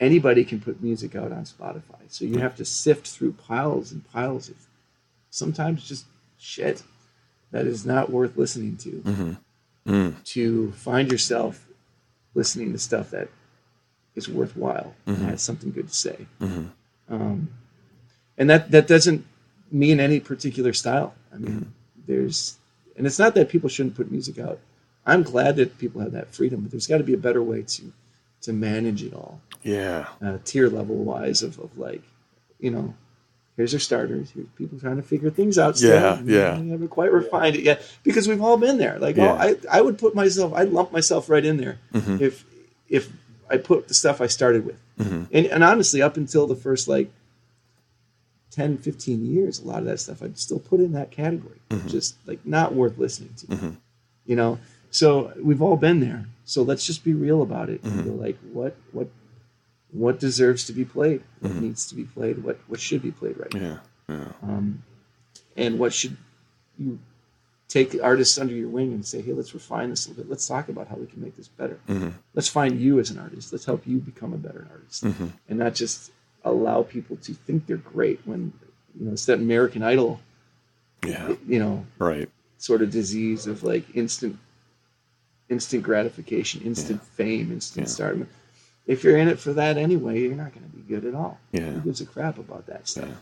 anybody 0.00 0.44
can 0.46 0.58
put 0.58 0.82
music 0.82 1.14
out 1.14 1.32
on 1.32 1.44
Spotify. 1.44 2.00
So 2.08 2.24
you 2.24 2.38
have 2.38 2.56
to 2.56 2.64
sift 2.64 3.08
through 3.08 3.32
piles 3.32 3.92
and 3.92 4.08
piles 4.10 4.48
of 4.48 4.56
sometimes 5.30 5.86
just 5.86 6.06
shit 6.38 6.82
that 7.50 7.66
is 7.66 7.84
not 7.84 8.10
worth 8.10 8.36
listening 8.38 8.76
to 8.78 8.90
hmm 9.02 9.32
Mm. 9.86 10.22
to 10.24 10.72
find 10.72 11.10
yourself 11.10 11.66
listening 12.34 12.72
to 12.72 12.78
stuff 12.78 13.10
that 13.10 13.28
is 14.18 14.28
worthwhile 14.28 14.90
Mhm. 15.06 15.14
and 15.16 15.22
has 15.32 15.40
something 15.48 15.70
good 15.76 15.88
to 15.88 15.94
say. 16.06 16.18
hmm 16.40 16.64
Um, 17.16 17.48
and 18.38 18.46
that 18.50 18.62
that 18.74 18.86
doesn't 18.94 19.20
mean 19.82 19.98
any 20.08 20.18
particular 20.32 20.72
style. 20.82 21.10
I 21.34 21.36
mean, 21.38 21.52
Mm-hmm. 21.52 21.70
there's, 22.08 22.38
and 22.96 23.06
it's 23.06 23.18
not 23.24 23.34
that 23.36 23.48
people 23.54 23.68
shouldn't 23.74 23.96
put 24.00 24.10
music 24.16 24.36
out. 24.46 24.58
I'm 25.06 25.22
glad 25.22 25.56
that 25.56 25.78
people 25.82 26.00
have 26.04 26.12
that 26.12 26.28
freedom, 26.36 26.60
but 26.62 26.70
there's 26.70 26.86
got 26.92 26.98
to 26.98 27.04
be 27.12 27.14
a 27.20 27.24
better 27.28 27.42
way 27.52 27.62
to 27.76 27.82
to 28.46 28.52
manage 28.52 29.02
it 29.08 29.12
all, 29.20 29.40
Yeah. 29.64 30.06
uh, 30.24 30.38
tier 30.44 30.68
level 30.78 30.94
wise 31.12 31.42
of, 31.42 31.58
of 31.58 31.70
like, 31.76 32.02
you 32.60 32.70
know, 32.70 32.94
here's 33.56 33.74
our 33.74 33.80
starters. 33.80 34.30
Here's 34.30 34.46
people 34.60 34.78
trying 34.78 34.94
to 35.02 35.02
figure 35.12 35.28
things 35.30 35.58
out. 35.58 35.76
Still. 35.76 35.90
Yeah, 35.90 36.22
yeah. 36.24 36.60
We 36.60 36.68
haven't 36.70 36.88
quite 36.98 37.10
refined 37.12 37.56
it 37.56 37.62
yet 37.70 37.78
because 38.04 38.28
we've 38.28 38.40
all 38.46 38.56
been 38.56 38.78
there. 38.78 38.96
Like, 39.00 39.16
Yeah. 39.16 39.32
oh, 39.32 39.36
I 39.46 39.56
I 39.78 39.80
would 39.84 39.98
put 39.98 40.14
myself, 40.14 40.52
I'd 40.54 40.70
lump 40.78 40.92
myself 40.92 41.28
right 41.34 41.44
in 41.50 41.56
there 41.62 41.76
hmm 41.92 42.16
if 42.26 42.44
if 42.88 43.10
I 43.50 43.56
put 43.56 43.88
the 43.88 43.94
stuff 43.94 44.20
I 44.20 44.26
started 44.26 44.64
with. 44.66 44.80
hmm 44.98 45.24
And, 45.32 45.46
and 45.46 45.64
honestly, 45.64 46.02
up 46.02 46.16
until 46.16 46.46
the 46.46 46.56
first 46.56 46.88
like 46.88 47.10
10, 48.50 48.78
15 48.78 49.24
years, 49.26 49.58
a 49.60 49.64
lot 49.66 49.78
of 49.80 49.84
that 49.86 50.00
stuff 50.00 50.22
I'd 50.22 50.38
still 50.38 50.58
put 50.58 50.80
in 50.80 50.92
that 50.92 51.10
category. 51.10 51.58
Mhm. 51.70 51.88
Just 51.88 52.16
like 52.26 52.44
not 52.46 52.74
worth 52.74 52.98
listening 52.98 53.34
to. 53.38 53.46
Mhm. 53.46 53.76
You 54.26 54.36
know? 54.36 54.58
So 54.90 55.32
we've 55.42 55.62
all 55.62 55.76
been 55.76 56.00
there. 56.00 56.26
So 56.44 56.62
let's 56.62 56.86
just 56.86 57.04
be 57.04 57.12
real 57.12 57.42
about 57.42 57.68
it 57.68 57.82
and 57.84 57.92
Mhm. 58.00 58.04
go 58.04 58.12
like 58.12 58.38
what 58.52 58.76
what 58.92 59.08
what 59.90 60.18
deserves 60.20 60.64
to 60.66 60.72
be 60.72 60.84
played, 60.84 61.22
what 61.40 61.52
Mhm. 61.52 61.60
needs 61.62 61.86
to 61.88 61.94
be 61.94 62.04
played, 62.04 62.42
what 62.42 62.58
what 62.68 62.80
should 62.80 63.02
be 63.02 63.10
played 63.10 63.38
right 63.38 63.52
now. 63.54 63.80
Yeah. 64.08 64.16
Yeah. 64.16 64.32
Um, 64.42 64.82
and 65.56 65.78
what 65.78 65.92
should 65.92 66.16
you 66.78 66.98
take 67.68 67.90
the 67.90 68.00
artists 68.00 68.38
under 68.38 68.54
your 68.54 68.68
wing 68.70 68.92
and 68.94 69.04
say, 69.04 69.20
hey, 69.20 69.32
let's 69.32 69.52
refine 69.52 69.90
this 69.90 70.06
a 70.06 70.08
little 70.10 70.24
bit. 70.24 70.30
Let's 70.30 70.46
talk 70.48 70.68
about 70.70 70.88
how 70.88 70.96
we 70.96 71.06
can 71.06 71.20
make 71.20 71.36
this 71.36 71.48
better. 71.48 71.78
hmm 71.86 72.08
Let's 72.34 72.48
find 72.48 72.80
you 72.80 72.98
as 72.98 73.10
an 73.10 73.18
artist. 73.18 73.52
Let's 73.52 73.66
help 73.66 73.86
you 73.86 73.98
become 73.98 74.32
a 74.32 74.38
better 74.38 74.66
artist 74.70 75.04
hmm 75.04 75.26
and 75.48 75.58
not 75.58 75.74
just 75.74 76.10
allow 76.44 76.82
people 76.82 77.16
to 77.16 77.34
think 77.34 77.66
they're 77.66 77.76
great 77.76 78.20
when 78.24 78.52
you 78.98 79.06
know 79.06 79.12
it's 79.12 79.26
that 79.26 79.38
American 79.38 79.82
Idol, 79.82 80.20
Yeah. 81.04 81.34
you 81.46 81.58
know, 81.58 81.84
Right. 81.98 82.28
sort 82.58 82.80
of 82.82 82.90
disease 82.90 83.46
of 83.46 83.62
like 83.62 83.84
instant, 83.94 84.38
instant 85.48 85.82
gratification, 85.82 86.62
instant 86.62 87.02
fame, 87.02 87.52
instant 87.52 87.86
Yeah. 87.86 87.92
stardom. 87.92 88.28
If 88.86 89.04
you're 89.04 89.16
in 89.18 89.28
it 89.28 89.38
for 89.38 89.52
that 89.52 89.76
anyway, 89.76 90.20
you're 90.22 90.34
not 90.34 90.52
going 90.54 90.68
to 90.68 90.74
be 90.76 90.82
good 90.82 91.04
at 91.04 91.14
all. 91.14 91.38
Yeah. 91.52 91.72
Who 91.72 91.80
gives 91.80 92.00
a 92.00 92.06
crap 92.06 92.38
about 92.38 92.66
that 92.66 92.88
stuff? 92.88 93.08
Yeah. 93.08 93.14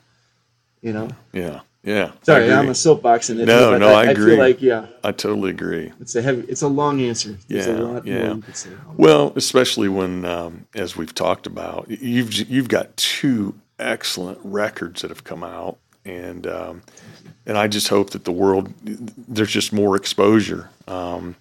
You 0.82 0.92
know. 0.92 1.08
Yeah. 1.32 1.60
Yeah. 1.86 2.10
I 2.12 2.24
Sorry, 2.24 2.52
I'm 2.52 2.68
a 2.68 2.72
soapboxing 2.72 3.38
it. 3.40 3.46
No, 3.46 3.70
but 3.70 3.78
no, 3.78 3.88
I 3.94 4.02
I 4.02 4.04
agree. 4.10 4.32
feel 4.32 4.38
like 4.40 4.60
yeah, 4.60 4.86
I 5.04 5.12
totally 5.12 5.50
agree. 5.50 5.92
it's 6.00 6.16
a 6.16 6.20
heavy, 6.22 6.42
it's 6.48 6.62
a 6.62 6.68
long 6.68 7.00
answer. 7.00 7.38
There's 7.48 7.66
Yeah, 7.68 7.76
a 7.76 7.78
lot 7.78 8.06
yeah. 8.06 8.26
more 8.26 8.36
you 8.36 8.42
could 8.42 8.56
say. 8.56 8.70
Well, 8.96 9.32
especially 9.36 9.88
when, 9.88 10.24
um, 10.24 10.66
as 10.74 10.96
we've 10.96 11.14
talked 11.14 11.46
about, 11.46 11.88
you've 11.88 12.34
you've 12.50 12.68
got 12.68 12.96
two 12.96 13.54
excellent 13.78 14.40
records 14.42 15.02
that 15.02 15.10
have 15.12 15.22
come 15.22 15.44
out, 15.44 15.78
and 16.04 16.44
um, 16.48 16.82
and 17.46 17.56
I 17.56 17.68
just 17.68 17.86
hope 17.88 18.10
that 18.10 18.24
the 18.24 18.32
world 18.32 18.72
there's 18.82 19.52
just 19.52 19.72
more 19.72 19.94
exposure 19.94 20.70
um, 20.88 21.36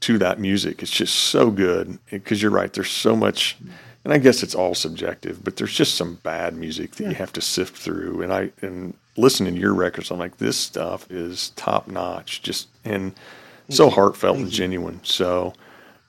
to 0.00 0.18
that 0.18 0.38
music. 0.38 0.82
It's 0.82 0.92
just 0.92 1.14
so 1.14 1.50
good 1.50 1.98
because 2.10 2.42
you're 2.42 2.50
right. 2.50 2.70
There's 2.70 2.90
so 2.90 3.16
much 3.16 3.56
and 4.04 4.12
I 4.12 4.18
guess 4.18 4.42
it's 4.42 4.54
all 4.54 4.74
subjective, 4.74 5.44
but 5.44 5.56
there's 5.56 5.72
just 5.74 5.94
some 5.94 6.16
bad 6.16 6.54
music 6.56 6.92
that 6.96 7.04
you 7.08 7.14
have 7.14 7.32
to 7.34 7.40
sift 7.40 7.76
through. 7.76 8.22
And 8.22 8.32
I 8.32 8.50
and 8.60 8.94
listening 9.16 9.54
to 9.54 9.60
your 9.60 9.74
records, 9.74 10.10
I'm 10.10 10.18
like, 10.18 10.38
this 10.38 10.56
stuff 10.56 11.10
is 11.10 11.50
top 11.50 11.88
notch, 11.88 12.42
just 12.42 12.68
and 12.84 13.14
so 13.68 13.86
you. 13.86 13.90
heartfelt 13.90 14.36
Thank 14.36 14.44
and 14.44 14.52
you. 14.52 14.58
genuine. 14.58 15.00
So, 15.04 15.54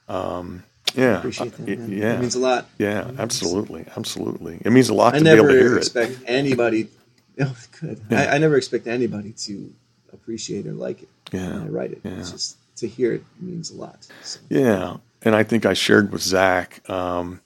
um, 0.08 0.64
yeah, 0.94 1.20
that. 1.20 1.58
Yeah, 1.66 2.14
It 2.16 2.20
means 2.20 2.34
a 2.34 2.38
lot. 2.40 2.66
yeah, 2.78 3.10
absolutely, 3.18 3.86
absolutely. 3.96 4.60
It 4.64 4.70
means 4.70 4.88
a 4.88 4.94
lot 4.94 5.14
I 5.14 5.18
to 5.18 5.24
be 5.24 5.30
able 5.30 5.44
never 5.44 5.52
to 5.54 5.58
hear 5.58 5.74
it. 5.76 5.78
expect 5.78 6.18
anybody. 6.26 6.88
Oh, 7.40 7.56
good. 7.80 8.00
Yeah. 8.10 8.20
I, 8.30 8.34
I 8.36 8.38
never 8.38 8.56
expect 8.56 8.86
anybody 8.86 9.32
to 9.32 9.74
appreciate 10.12 10.68
or 10.68 10.72
like 10.72 11.02
it 11.02 11.08
Yeah, 11.32 11.54
when 11.54 11.62
I 11.62 11.66
write 11.66 11.90
it. 11.90 12.00
It's 12.04 12.30
just 12.30 12.56
to 12.76 12.86
hear 12.86 13.12
it 13.12 13.24
means 13.40 13.72
a 13.72 13.74
lot. 13.76 14.06
So, 14.22 14.38
Yeah, 14.48 14.98
and 15.22 15.34
I 15.34 15.42
think 15.42 15.66
I 15.66 15.72
shared 15.74 16.12
with 16.12 16.22
Zach 16.22 16.88
um, 16.88 17.40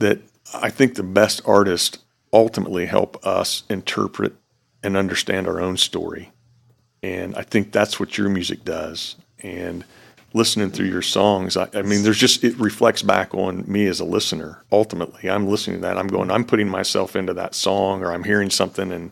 that 0.00 0.18
I 0.52 0.68
think 0.70 0.96
the 0.96 1.04
best 1.04 1.42
artists 1.46 1.98
ultimately 2.32 2.86
help 2.86 3.24
us 3.24 3.62
interpret 3.70 4.34
and 4.84 4.96
understand 4.96 5.48
our 5.48 5.60
own 5.60 5.76
story, 5.76 6.30
and 7.02 7.34
I 7.34 7.42
think 7.42 7.72
that's 7.72 7.98
what 7.98 8.16
your 8.16 8.28
music 8.28 8.64
does. 8.64 9.16
And 9.40 9.84
listening 10.32 10.70
through 10.70 10.86
your 10.86 11.02
songs, 11.02 11.56
I, 11.56 11.68
I 11.74 11.82
mean, 11.82 12.02
there's 12.02 12.18
just 12.18 12.44
it 12.44 12.56
reflects 12.58 13.02
back 13.02 13.34
on 13.34 13.64
me 13.66 13.86
as 13.86 14.00
a 14.00 14.04
listener. 14.04 14.62
Ultimately, 14.70 15.28
I'm 15.28 15.48
listening 15.48 15.78
to 15.78 15.82
that. 15.82 15.98
I'm 15.98 16.08
going, 16.08 16.30
I'm 16.30 16.44
putting 16.44 16.68
myself 16.68 17.16
into 17.16 17.34
that 17.34 17.54
song, 17.54 18.02
or 18.02 18.12
I'm 18.12 18.24
hearing 18.24 18.50
something, 18.50 18.92
and 18.92 19.10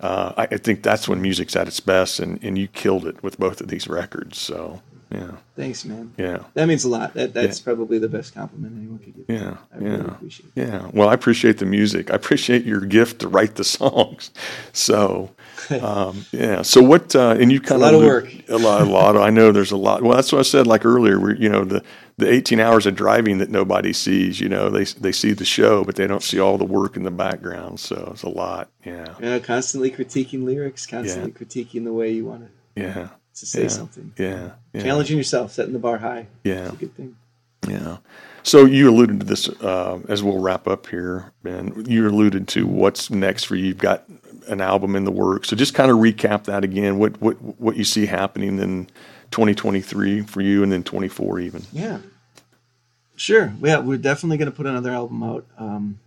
uh, 0.00 0.32
I, 0.36 0.42
I 0.44 0.56
think 0.56 0.82
that's 0.82 1.08
when 1.08 1.22
music's 1.22 1.54
at 1.54 1.68
its 1.68 1.80
best. 1.80 2.18
And 2.18 2.42
and 2.42 2.58
you 2.58 2.66
killed 2.68 3.06
it 3.06 3.22
with 3.22 3.38
both 3.38 3.60
of 3.60 3.68
these 3.68 3.86
records. 3.86 4.38
So 4.38 4.82
yeah, 5.10 5.32
thanks, 5.56 5.84
man. 5.84 6.12
yeah. 6.18 6.44
That 6.54 6.68
means 6.68 6.84
a 6.84 6.88
lot. 6.88 7.14
That 7.14 7.32
that's 7.32 7.60
probably 7.60 7.98
the 7.98 8.08
best 8.08 8.34
compliment 8.34 8.76
anyone 8.76 8.98
could 8.98 9.16
give. 9.16 9.24
Yeah, 9.28 9.56
I 9.72 9.78
really 9.78 9.96
yeah. 9.96 10.04
appreciate 10.04 10.52
it. 10.54 10.66
Yeah, 10.68 10.90
well, 10.92 11.08
I 11.08 11.14
appreciate 11.14 11.58
the 11.58 11.66
music. 11.66 12.10
I 12.10 12.14
appreciate 12.14 12.64
your 12.64 12.80
gift 12.80 13.20
to 13.20 13.28
write 13.28 13.54
the 13.54 13.64
songs. 13.78 14.30
So, 14.72 15.30
um, 15.80 16.26
yeah. 16.32 16.62
So 16.62 16.82
what? 16.82 17.14
Uh, 17.16 17.36
and 17.40 17.50
you 17.50 17.60
kind 17.60 17.82
of 17.82 17.88
a 17.88 17.92
lot 17.92 17.94
of 17.94 18.02
work. 18.02 18.32
A 18.48 18.58
lot, 18.58 18.82
a 18.82 18.84
lot. 18.84 19.16
I 19.16 19.30
know 19.30 19.52
there's 19.52 19.72
a 19.72 19.76
lot. 19.76 20.02
Well, 20.02 20.14
that's 20.14 20.32
what 20.32 20.40
I 20.40 20.42
said 20.42 20.66
like 20.66 20.84
earlier. 20.84 21.18
Where 21.18 21.34
you 21.34 21.48
know 21.48 21.64
the 21.64 21.82
the 22.18 22.30
18 22.30 22.58
hours 22.58 22.84
of 22.84 22.96
driving 22.96 23.38
that 23.38 23.48
nobody 23.48 23.92
sees. 23.92 24.40
You 24.40 24.48
know, 24.48 24.68
they 24.70 24.84
they 24.84 25.12
see 25.12 25.32
the 25.32 25.44
show, 25.44 25.84
but 25.84 25.96
they 25.96 26.06
don't 26.06 26.22
see 26.22 26.38
all 26.38 26.58
the 26.58 26.64
work 26.64 26.96
in 26.96 27.04
the 27.04 27.10
background. 27.10 27.80
So 27.80 28.10
it's 28.12 28.24
a 28.24 28.28
lot. 28.28 28.68
Yeah, 28.84 29.14
Yeah, 29.20 29.38
constantly 29.38 29.90
critiquing 29.90 30.44
lyrics, 30.44 30.86
constantly 30.86 31.32
critiquing 31.32 31.84
the 31.84 31.92
way 31.92 32.10
you 32.10 32.26
want 32.26 32.42
to, 32.46 32.80
yeah, 32.80 33.08
to 33.40 33.46
say 33.46 33.62
Yeah. 33.62 33.68
something. 33.68 34.12
yeah, 34.18 34.50
yeah. 34.72 34.82
Challenging 34.82 35.16
yourself, 35.16 35.52
setting 35.52 35.72
the 35.72 35.78
bar 35.78 35.98
high. 35.98 36.26
Yeah. 36.44 36.70
Good 36.78 36.94
thing. 36.94 37.16
Yeah. 37.68 37.98
So 38.44 38.64
you 38.64 38.88
alluded 38.88 39.20
to 39.20 39.26
this 39.26 39.48
uh, 39.48 39.98
as 40.08 40.22
we'll 40.22 40.38
wrap 40.40 40.66
up 40.68 40.86
here, 40.86 41.32
Ben. 41.42 41.84
You 41.86 42.08
alluded 42.08 42.48
to 42.48 42.66
what's 42.66 43.10
next 43.10 43.44
for 43.44 43.56
you. 43.56 43.66
You've 43.66 43.78
got 43.78 44.04
an 44.48 44.60
album 44.62 44.96
in 44.96 45.04
the 45.04 45.10
works. 45.10 45.48
So 45.48 45.56
just 45.56 45.74
kind 45.74 45.90
of 45.90 45.98
recap 45.98 46.44
that 46.44 46.64
again. 46.64 46.98
What 46.98 47.20
what 47.20 47.34
what 47.60 47.76
you 47.76 47.84
see 47.84 48.06
happening 48.06 48.58
in 48.58 48.86
2023 49.32 50.22
for 50.22 50.40
you, 50.40 50.62
and 50.62 50.72
then 50.72 50.82
24 50.82 51.40
even. 51.40 51.62
Yeah. 51.72 51.98
Sure. 53.16 53.52
Yeah, 53.60 53.80
we're 53.80 53.98
definitely 53.98 54.38
going 54.38 54.50
to 54.50 54.56
put 54.56 54.66
another 54.66 54.90
album 54.92 55.22
out. 55.22 55.44
Um, 55.58 55.98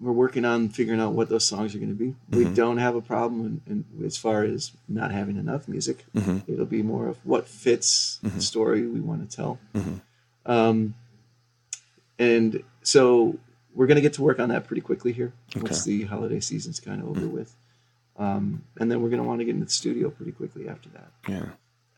we're 0.00 0.12
working 0.12 0.44
on 0.44 0.68
figuring 0.68 1.00
out 1.00 1.12
what 1.12 1.28
those 1.28 1.44
songs 1.46 1.74
are 1.74 1.78
going 1.78 1.90
to 1.90 1.94
be. 1.94 2.14
We 2.30 2.44
mm-hmm. 2.44 2.54
don't 2.54 2.78
have 2.78 2.94
a 2.94 3.00
problem 3.00 3.62
in, 3.66 3.84
in, 3.98 4.06
as 4.06 4.16
far 4.16 4.44
as 4.44 4.72
not 4.88 5.10
having 5.10 5.36
enough 5.36 5.66
music. 5.66 6.04
Mm-hmm. 6.14 6.52
It'll 6.52 6.66
be 6.66 6.82
more 6.82 7.08
of 7.08 7.18
what 7.24 7.48
fits 7.48 8.18
the 8.22 8.28
mm-hmm. 8.28 8.38
story 8.38 8.86
we 8.86 9.00
want 9.00 9.28
to 9.28 9.36
tell. 9.36 9.58
Um, 10.46 10.94
and 12.18 12.62
so 12.82 13.38
we're 13.74 13.86
going 13.86 13.96
to 13.96 14.02
get 14.02 14.14
to 14.14 14.22
work 14.22 14.38
on 14.40 14.48
that 14.48 14.66
pretty 14.66 14.80
quickly 14.80 15.12
here 15.12 15.32
once 15.56 15.84
the 15.84 16.04
holiday 16.04 16.40
season's 16.40 16.80
kind 16.80 17.00
of 17.02 17.08
over 17.08 17.26
with. 17.26 17.54
Um, 18.16 18.64
and 18.78 18.90
then 18.90 19.00
we're 19.02 19.10
going 19.10 19.22
to 19.22 19.28
want 19.28 19.40
to 19.40 19.44
get 19.44 19.54
into 19.54 19.66
the 19.66 19.70
studio 19.70 20.10
pretty 20.10 20.32
quickly 20.32 20.68
after 20.68 20.88
that. 20.90 21.10
Yeah. 21.28 21.46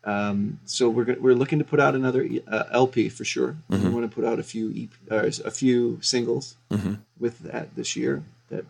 Um, 0.04 0.60
so 0.64 0.88
we're 0.88 1.16
we're 1.20 1.34
looking 1.34 1.58
to 1.58 1.64
put 1.64 1.78
out 1.80 1.94
another 1.94 2.26
uh, 2.48 2.64
LP 2.72 3.08
for 3.10 3.24
sure. 3.24 3.56
Mm-hmm. 3.70 3.84
We 3.88 3.90
want 3.94 4.10
to 4.10 4.14
put 4.14 4.24
out 4.24 4.38
a 4.38 4.42
few 4.42 4.70
EP, 4.74 4.88
or 5.12 5.26
a 5.26 5.50
few 5.50 5.98
singles 6.00 6.56
Mm-hmm. 6.70 6.94
with 7.18 7.38
that 7.40 7.74
this 7.76 7.96
year 7.96 8.22
that 8.48 8.64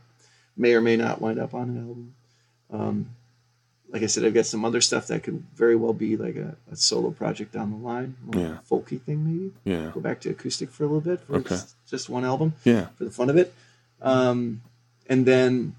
may 0.56 0.75
or 0.75 0.80
may 0.80 0.96
not 0.96 1.20
wind 1.20 1.38
up 1.38 1.54
on 1.54 1.68
an 1.68 1.78
album. 1.78 2.14
Um, 2.72 3.10
like 3.92 4.02
I 4.02 4.06
said, 4.06 4.25
I've 4.25 4.34
got 4.34 4.46
some 4.46 4.64
other 4.64 4.80
stuff 4.80 5.08
that 5.08 5.22
could 5.25 5.42
very 5.56 5.75
well 5.76 5.92
be 5.92 6.16
like 6.16 6.37
a, 6.37 6.56
a 6.70 6.76
solo 6.76 7.10
project 7.10 7.52
down 7.52 7.70
the 7.72 7.76
line, 7.76 8.16
more 8.25 8.40
Yeah. 8.42 8.58
folky 8.70 9.00
thing 9.00 9.25
maybe. 9.25 9.52
Yeah. 9.64 9.90
Go 9.92 10.00
back 10.00 10.20
to 10.20 10.30
acoustic 10.30 10.70
for 10.70 10.84
a 10.84 10.87
little 10.87 11.00
bit 11.00 11.20
for 11.20 11.37
Okay. 11.37 11.49
just, 11.50 11.75
just 11.88 12.08
one 12.08 12.25
album 12.25 12.54
Yeah. 12.64 12.87
for 12.96 13.04
the 13.04 13.10
fun 13.10 13.30
of 13.30 13.37
it. 13.37 13.52
Um, 14.00 14.62
and 15.08 15.26
then 15.26 15.75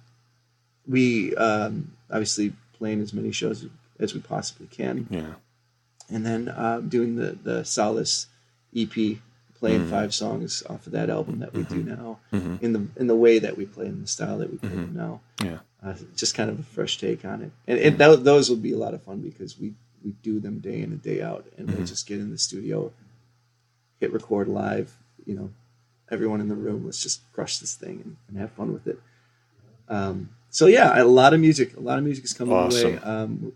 we 0.87 1.33
um, 1.37 1.93
obviously 2.09 2.53
playing 2.73 3.01
as 3.01 3.13
many 3.13 3.31
shows 3.31 3.65
as 4.01 4.13
we 4.13 4.19
possibly 4.19 4.67
can 4.67 5.07
Yeah. 5.09 5.33
and 6.09 6.25
then 6.25 6.51
um, 6.55 6.89
doing 6.89 7.15
the 7.15 7.37
the 7.43 7.63
Solace 7.63 8.27
EP, 8.75 8.91
playing 9.59 9.81
Mm-hmm. 9.81 9.89
five 9.91 10.13
songs 10.13 10.63
off 10.69 10.87
of 10.87 10.93
that 10.93 11.09
album 11.09 11.39
that 11.39 11.53
we 11.53 11.63
do 11.63 11.83
now 11.83 12.19
in 12.31 12.73
the 12.73 12.87
in 12.95 13.07
the 13.07 13.15
way 13.15 13.39
that 13.39 13.55
we 13.57 13.65
play 13.65 13.85
in 13.85 14.01
the 14.01 14.07
style 14.07 14.37
that 14.39 14.49
we 14.51 14.57
play 14.57 14.69
them 14.69 14.93
now. 14.95 15.21
Yeah. 15.43 15.59
Uh, 15.83 15.95
just 16.15 16.35
kind 16.35 16.49
of 16.49 16.59
a 16.59 16.63
fresh 16.63 16.97
take 16.99 17.25
on 17.25 17.41
it, 17.41 17.51
and, 17.67 17.79
and 17.79 17.97
tho- 17.97 18.15
those 18.15 18.49
will 18.51 18.57
be 18.69 18.71
a 18.71 18.77
lot 18.77 18.93
of 18.93 19.01
fun 19.03 19.19
because 19.19 19.57
we 19.59 19.73
we 20.05 20.11
do 20.23 20.39
them 20.39 20.59
day 20.59 20.79
in 20.81 20.91
and 20.91 21.01
day 21.01 21.21
out, 21.21 21.45
and 21.57 21.67
Mm-hmm. 21.67 21.77
we'll 21.77 21.87
just 21.87 22.05
get 22.07 22.19
in 22.19 22.29
the 22.31 22.37
studio, 22.37 22.91
hit 23.99 24.11
record 24.13 24.47
live. 24.47 24.95
You 25.25 25.35
know, 25.35 25.49
everyone 26.11 26.39
in 26.41 26.49
the 26.49 26.55
room, 26.55 26.85
let's 26.85 27.01
just 27.01 27.21
crush 27.33 27.57
this 27.59 27.73
thing 27.75 28.01
and, 28.03 28.15
and 28.27 28.37
have 28.37 28.51
fun 28.51 28.73
with 28.73 28.85
it. 28.87 28.99
Um, 29.89 30.29
so 30.49 30.67
yeah, 30.67 31.01
a 31.01 31.05
lot 31.05 31.33
of 31.33 31.39
music, 31.39 31.75
a 31.77 31.79
lot 31.79 31.97
of 31.97 32.03
music 32.03 32.25
is 32.25 32.33
coming 32.33 32.53
Awesome. 32.55 32.91
away. 32.93 32.97
Um, 33.03 33.53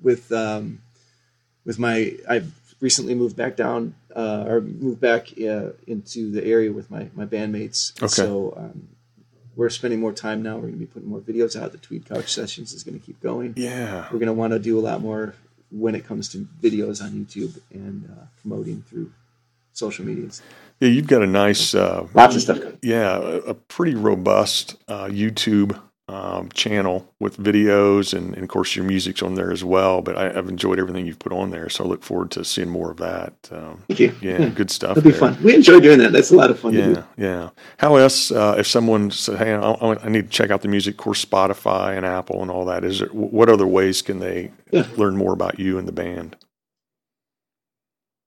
with 0.00 0.30
um, 0.32 0.80
with 1.64 1.78
my, 1.78 2.14
I've 2.28 2.52
recently 2.80 3.14
moved 3.14 3.36
back 3.36 3.56
down 3.56 3.94
uh, 4.14 4.44
or 4.46 4.60
moved 4.60 5.00
back 5.00 5.28
uh, 5.38 5.70
into 5.86 6.30
the 6.30 6.44
area 6.44 6.72
with 6.72 6.90
my 6.90 7.08
my 7.14 7.26
bandmates. 7.26 7.92
Okay. 8.02 8.08
So 8.08 8.54
um, 8.56 8.88
we're 9.56 9.70
spending 9.70 10.00
more 10.00 10.12
time 10.12 10.42
now. 10.42 10.54
We're 10.56 10.62
going 10.62 10.74
to 10.74 10.78
be 10.78 10.86
putting 10.86 11.08
more 11.08 11.20
videos 11.20 11.60
out. 11.60 11.72
The 11.72 11.78
Tweed 11.78 12.06
Couch 12.06 12.32
Sessions 12.32 12.72
is 12.72 12.84
going 12.84 12.98
to 12.98 13.04
keep 13.04 13.20
going. 13.20 13.54
Yeah. 13.56 14.04
We're 14.12 14.18
going 14.18 14.26
to 14.26 14.32
want 14.34 14.52
to 14.52 14.58
do 14.58 14.78
a 14.78 14.82
lot 14.82 15.00
more 15.00 15.34
when 15.70 15.94
it 15.94 16.06
comes 16.06 16.28
to 16.30 16.46
videos 16.62 17.02
on 17.02 17.10
YouTube 17.12 17.58
and 17.72 18.08
uh, 18.10 18.24
promoting 18.40 18.82
through 18.82 19.12
social 19.72 20.04
medias. 20.04 20.42
Yeah. 20.78 20.88
You've 20.90 21.06
got 21.06 21.22
a 21.22 21.26
nice. 21.26 21.74
Uh, 21.74 22.06
Lots 22.14 22.36
of 22.36 22.42
stuff. 22.42 22.58
coming. 22.60 22.78
yeah, 22.82 23.16
a, 23.16 23.36
a 23.38 23.54
pretty 23.54 23.94
robust 23.94 24.76
uh, 24.88 25.06
YouTube 25.06 25.80
um, 26.08 26.50
channel 26.50 27.12
with 27.18 27.36
videos, 27.36 28.14
and, 28.16 28.34
and 28.34 28.42
of 28.44 28.48
course 28.48 28.76
your 28.76 28.84
music's 28.84 29.22
on 29.22 29.34
there 29.34 29.50
as 29.50 29.64
well. 29.64 30.02
But 30.02 30.16
I, 30.16 30.28
I've 30.38 30.48
enjoyed 30.48 30.78
everything 30.78 31.04
you've 31.06 31.18
put 31.18 31.32
on 31.32 31.50
there, 31.50 31.68
so 31.68 31.82
I 31.84 31.86
look 31.88 32.02
forward 32.04 32.30
to 32.32 32.44
seeing 32.44 32.68
more 32.68 32.90
of 32.92 32.98
that. 32.98 33.34
Um, 33.50 33.82
Thank 33.88 34.00
you. 34.00 34.14
yeah, 34.20 34.48
good 34.54 34.70
stuff. 34.70 34.96
It'll 34.96 35.02
be 35.04 35.10
there. 35.10 35.18
fun. 35.18 35.42
We 35.42 35.54
enjoy 35.54 35.80
doing 35.80 35.98
that. 35.98 36.12
That's 36.12 36.30
a 36.30 36.36
lot 36.36 36.50
of 36.50 36.60
fun 36.60 36.74
to 36.74 36.82
do. 36.82 36.90
Yeah, 36.92 37.04
yeah. 37.16 37.50
How 37.78 37.96
else? 37.96 38.30
Uh, 38.30 38.54
if 38.58 38.66
someone 38.68 39.10
said, 39.10 39.38
"Hey, 39.38 39.52
I, 39.54 39.72
I 39.72 40.08
need 40.08 40.24
to 40.24 40.30
check 40.30 40.50
out 40.50 40.62
the 40.62 40.68
music," 40.68 40.94
of 40.94 40.98
course, 40.98 41.24
Spotify 41.24 41.96
and 41.96 42.06
Apple 42.06 42.40
and 42.42 42.50
all 42.50 42.64
that. 42.66 42.84
Is 42.84 43.00
there 43.00 43.08
what 43.08 43.48
other 43.48 43.66
ways 43.66 44.00
can 44.02 44.20
they 44.20 44.52
Yeah. 44.70 44.86
learn 44.96 45.16
more 45.16 45.32
about 45.32 45.58
you 45.58 45.76
and 45.78 45.88
the 45.88 45.92
band? 45.92 46.36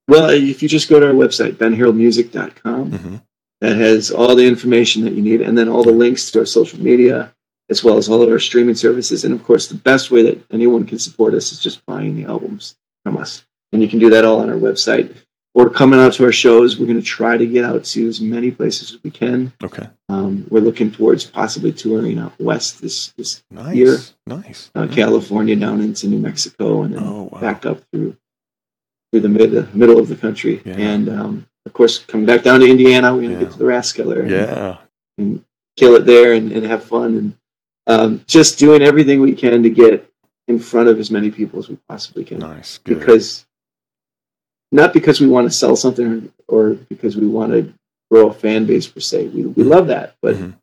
Well, 0.08 0.32
if 0.32 0.64
you 0.64 0.68
just 0.70 0.90
go 0.90 1.00
to 1.00 1.06
our 1.08 1.14
website, 1.14 1.54
benharoldmusic.com, 1.54 2.92
hmm 2.92 3.16
that 3.62 3.76
has 3.76 4.10
all 4.10 4.36
the 4.38 4.48
information 4.48 5.04
that 5.04 5.12
you 5.16 5.22
need, 5.22 5.42
and 5.42 5.58
then 5.58 5.68
all 5.68 5.84
the 5.84 5.92
links 5.92 6.32
to 6.32 6.40
our 6.40 6.46
social 6.46 6.80
media, 6.80 7.34
as 7.70 7.84
well 7.84 7.98
as 7.98 8.10
all 8.10 8.22
of 8.22 8.30
our 8.30 8.40
streaming 8.40 8.76
services. 8.76 9.24
And 9.24 9.34
of 9.34 9.44
course, 9.44 9.68
the 9.68 9.76
best 9.76 10.12
way 10.12 10.24
that 10.24 10.44
anyone 10.52 10.86
can 10.86 11.00
support 11.00 11.34
us 11.34 11.52
is 11.52 11.60
just 11.60 11.86
buying 11.86 12.16
the 12.16 12.26
albums 12.26 12.76
from 13.04 13.18
us. 13.18 13.46
And 13.72 13.82
you 13.82 13.88
can 13.88 14.00
do 14.00 14.10
that 14.10 14.26
all 14.26 14.40
on 14.42 14.50
our 14.50 14.56
website. 14.58 15.16
Or 15.56 15.70
coming 15.70 16.00
out 16.00 16.14
to 16.14 16.26
our 16.26 16.32
shows, 16.32 16.78
we're 16.80 16.86
going 16.86 17.00
to 17.00 17.06
try 17.06 17.36
to 17.36 17.46
get 17.46 17.66
out 17.66 17.84
to 17.84 18.08
as 18.08 18.22
many 18.22 18.52
places 18.52 18.94
as 18.94 19.04
we 19.04 19.10
can. 19.10 19.52
Okay, 19.64 19.88
Um, 20.08 20.46
we're 20.50 20.62
looking 20.62 20.92
towards 20.92 21.26
possibly 21.26 21.72
touring 21.74 22.20
out 22.20 22.34
west 22.40 22.82
this, 22.82 23.12
this 23.18 23.44
nice, 23.50 23.74
Here. 23.76 23.98
nice. 24.28 24.70
uh, 24.76 24.88
Yeah. 24.90 24.96
California 24.96 25.56
down 25.56 25.82
into 25.82 26.08
New 26.08 26.20
Mexico 26.20 26.84
and 26.84 26.94
then 26.94 27.04
Oh, 27.04 27.30
wow. 27.32 27.42
back 27.42 27.66
up 27.66 27.82
through 27.92 28.16
through 29.12 29.22
the 29.22 29.30
mid, 29.30 29.50
the 29.52 29.68
middle 29.74 29.98
of 29.98 30.08
the 30.08 30.16
country. 30.16 30.62
Yeah. 30.64 30.76
And 30.78 31.10
um, 31.10 31.48
of 31.66 31.74
course, 31.74 31.98
coming 31.98 32.28
back 32.28 32.44
down 32.44 32.60
to 32.60 32.68
Indiana, 32.70 33.12
we're 33.14 33.22
going 33.22 33.34
to 33.34 33.40
Yeah. 33.40 33.44
get 33.46 33.52
to 33.54 33.58
the 33.58 33.66
and, 34.22 34.30
Yeah, 34.32 34.78
and 35.18 35.44
kill 35.78 35.96
it 35.96 36.06
there 36.06 36.34
and, 36.34 36.52
and 36.52 36.64
have 36.68 36.84
fun 36.84 37.18
and 37.18 37.36
um, 37.90 38.24
just 38.28 38.58
doing 38.60 38.82
everything 38.82 39.20
we 39.20 39.34
can 39.34 39.64
to 39.64 39.70
get 39.70 40.10
in 40.48 40.60
front 40.60 40.88
of 40.88 40.98
as 41.00 41.12
many 41.12 41.30
people 41.32 41.60
as 41.60 41.68
we 41.70 41.78
possibly 41.90 42.24
can. 42.24 42.40
nice, 42.40 42.78
good. 42.80 43.00
Because 43.00 43.46
not 44.72 44.94
because 44.94 45.20
we 45.20 45.28
want 45.28 45.48
to 45.48 45.52
sell 45.56 45.76
something 45.76 46.32
or 46.48 46.72
because 46.76 47.18
we 47.18 47.28
want 47.28 47.52
to 47.52 47.74
grow 48.12 48.30
a 48.30 48.34
fan 48.34 48.66
base 48.66 48.88
per 48.88 49.00
se. 49.00 49.28
We, 49.30 49.46
we 49.46 49.64
love 49.64 49.88
that, 49.88 50.16
but 50.22 50.36
Mhm. 50.36 50.54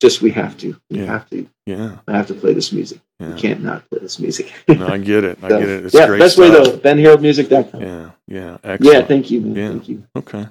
just 0.00 0.22
we 0.22 0.30
have 0.30 0.56
to. 0.58 0.76
We 0.90 0.98
Yeah. 1.00 1.06
have 1.06 1.28
to. 1.30 1.48
yeah, 1.66 1.98
I 2.06 2.12
have 2.16 2.26
to 2.28 2.34
play 2.34 2.52
this 2.54 2.72
music. 2.72 3.00
yeah. 3.20 3.34
We 3.34 3.40
can't 3.40 3.62
not 3.62 3.88
play 3.90 3.98
this 4.00 4.18
music. 4.18 4.52
No, 4.68 4.86
I 4.86 4.98
get 4.98 5.24
it. 5.24 5.38
I 5.42 5.48
So, 5.48 5.58
get 5.60 5.68
it. 5.68 5.84
It's 5.86 5.94
yeah, 5.94 6.06
great 6.06 6.18
best 6.20 6.34
stuff. 6.34 6.50
way 6.50 6.50
though. 6.50 6.78
BenHaroldMusic.com. 6.78 7.80
Yeah, 7.82 8.10
yeah, 8.26 8.58
Excellent. 8.64 8.84
Yeah, 8.94 9.02
thank 9.06 9.30
you, 9.30 9.40
man. 9.40 9.54
Yeah. 9.56 9.68
Thank 9.70 9.88
you. 9.88 10.04
Okay. 10.16 10.46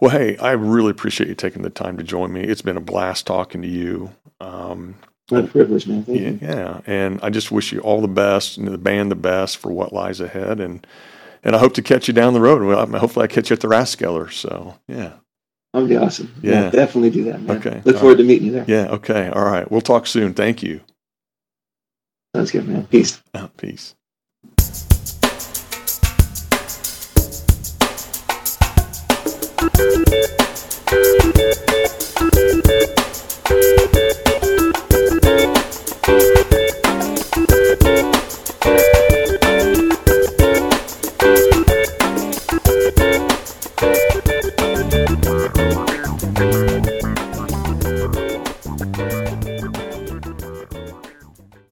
Well, 0.00 0.10
hey, 0.10 0.36
I 0.38 0.52
really 0.52 0.90
appreciate 0.90 1.28
you 1.28 1.34
taking 1.34 1.62
the 1.62 1.70
time 1.70 1.96
to 1.98 2.04
join 2.04 2.32
me. 2.32 2.42
It's 2.42 2.62
been 2.62 2.76
a 2.76 2.80
blast 2.80 3.26
talking 3.26 3.62
to 3.62 3.68
you. 3.68 4.10
Um, 4.40 4.94
My 5.30 5.42
privilege, 5.42 5.86
man. 5.86 6.04
Thank 6.04 6.20
yeah, 6.20 6.28
you. 6.30 6.38
yeah, 6.40 6.80
and 6.86 7.20
I 7.22 7.28
just 7.30 7.50
wish 7.52 7.70
you 7.72 7.80
all 7.80 8.00
the 8.00 8.08
best 8.08 8.56
and 8.56 8.66
the 8.66 8.78
band 8.78 9.10
the 9.10 9.14
best 9.16 9.58
for 9.58 9.70
what 9.70 9.92
lies 9.92 10.20
ahead, 10.20 10.58
and 10.58 10.86
and 11.44 11.54
I 11.54 11.58
hope 11.58 11.74
to 11.74 11.82
catch 11.82 12.08
you 12.08 12.14
down 12.14 12.32
the 12.32 12.40
road. 12.40 12.62
Well, 12.62 12.86
hopefully, 12.98 13.24
I 13.24 13.26
catch 13.26 13.50
you 13.50 13.54
at 13.54 13.60
the 13.60 13.68
Rathskeller. 13.68 14.32
So, 14.32 14.78
yeah, 14.88 15.12
That 15.74 15.80
would 15.80 15.88
be 15.88 15.96
awesome. 15.96 16.32
Yeah. 16.42 16.70
definitely 16.70 17.10
do 17.10 17.24
that, 17.24 17.42
man. 17.42 17.58
Okay. 17.58 17.82
Look 17.84 17.96
All 17.96 18.00
forward 18.00 18.18
to 18.18 18.24
meeting 18.24 18.46
you 18.46 18.52
there. 18.52 18.64
yeah, 18.66 18.88
okay, 18.92 19.28
all 19.28 19.44
right. 19.44 19.70
We'll 19.70 19.80
talk 19.82 20.06
soon. 20.06 20.32
Thank 20.34 20.62
you. 20.62 20.80
Sounds 22.34 22.50
good, 22.50 22.66
man. 22.66 22.86
Peace. 22.86 23.22
Uh, 23.34 23.48
peace. 23.56 23.94